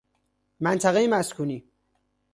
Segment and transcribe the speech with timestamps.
[0.59, 1.63] منطقه مسکونی